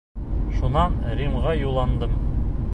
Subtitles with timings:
[0.59, 2.21] Шунан Римға юлландым.